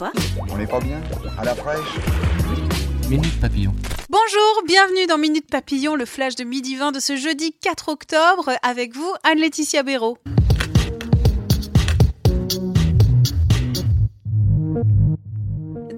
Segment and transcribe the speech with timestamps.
[0.00, 0.12] Quoi
[0.50, 0.98] On n'est pas bien
[1.36, 1.98] À la fraîche
[3.10, 3.74] Minute Papillon.
[4.08, 8.48] Bonjour, bienvenue dans Minute Papillon, le flash de midi 20 de ce jeudi 4 octobre.
[8.62, 10.16] Avec vous, Anne-Laetitia Béraud.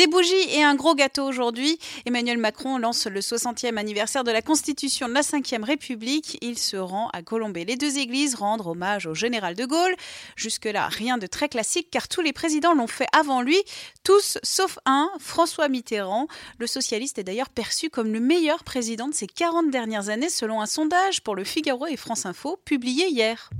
[0.00, 1.78] Des bougies et un gros gâteau aujourd'hui.
[2.06, 6.38] Emmanuel Macron lance le 60e anniversaire de la Constitution de la Ve République.
[6.40, 7.66] Il se rend à Colombey.
[7.66, 9.94] Les deux églises rendre hommage au général de Gaulle.
[10.36, 13.58] Jusque-là, rien de très classique car tous les présidents l'ont fait avant lui,
[14.02, 16.28] tous sauf un, François Mitterrand.
[16.58, 20.62] Le socialiste est d'ailleurs perçu comme le meilleur président de ces 40 dernières années selon
[20.62, 23.50] un sondage pour le Figaro et France Info publié hier.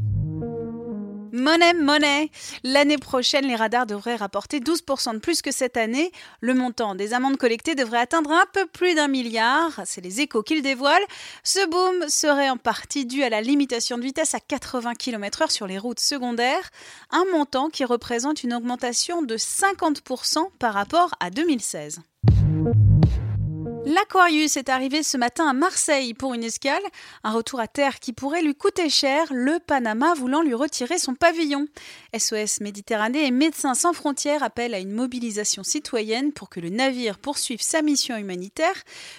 [1.33, 2.31] Monnaie, monnaie.
[2.65, 6.13] L'année prochaine, les radars devraient rapporter 12% de plus que cette année.
[6.41, 9.81] Le montant des amendes collectées devrait atteindre un peu plus d'un milliard.
[9.85, 11.07] C'est les échos qui le dévoilent.
[11.45, 15.67] Ce boom serait en partie dû à la limitation de vitesse à 80 km/h sur
[15.67, 16.71] les routes secondaires,
[17.11, 22.01] un montant qui représente une augmentation de 50% par rapport à 2016.
[23.87, 26.83] L'Aquarius est arrivé ce matin à Marseille pour une escale,
[27.25, 31.15] un retour à terre qui pourrait lui coûter cher, le Panama voulant lui retirer son
[31.15, 31.67] pavillon.
[32.17, 37.19] SOS Méditerranée et Médecins sans frontières appellent à une mobilisation citoyenne pour que le navire
[37.19, 38.77] poursuive sa mission humanitaire.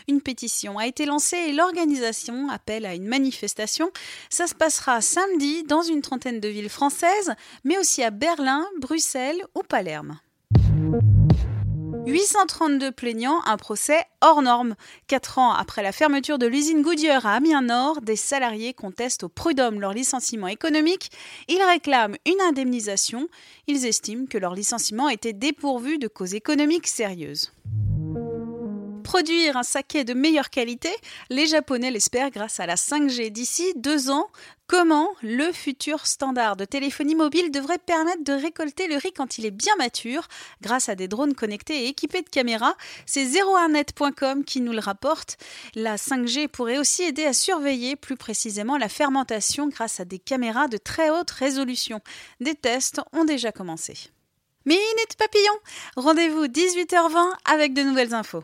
[0.08, 3.90] Une pétition a été lancée et l'organisation appelle à une manifestation.
[4.30, 9.44] Ça se passera samedi dans une trentaine de villes françaises, mais aussi à Berlin, Bruxelles
[9.56, 10.20] ou Palerme.
[12.08, 14.76] 832 plaignants, un procès hors norme.
[15.08, 19.80] Quatre ans après la fermeture de l'usine Goodyear à Amiens-Nord, des salariés contestent au prud'homme
[19.80, 21.12] leur licenciement économique.
[21.48, 23.28] Ils réclament une indemnisation.
[23.68, 27.52] Ils estiment que leur licenciement était dépourvu de causes économiques sérieuses.
[29.04, 30.90] Produire un saké de meilleure qualité,
[31.30, 34.28] les Japonais l'espèrent grâce à la 5G d'ici deux ans.
[34.68, 39.46] Comment le futur standard de téléphonie mobile devrait permettre de récolter le riz quand il
[39.46, 40.28] est bien mature
[40.62, 42.76] grâce à des drones connectés et équipés de caméras?
[43.06, 45.38] C'est 01net.com qui nous le rapporte.
[45.76, 50.68] La 5G pourrait aussi aider à surveiller plus précisément la fermentation grâce à des caméras
[50.68, 52.00] de très haute résolution.
[52.40, 53.96] Des tests ont déjà commencé.
[54.66, 55.54] Minute Papillon
[55.98, 58.44] Rendez-vous 18h20 avec de nouvelles infos.